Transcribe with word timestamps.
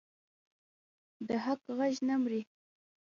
د 1.27 1.29
حق 1.45 1.61
غږ 1.77 1.93
نه 2.07 2.15
مري 2.21 2.41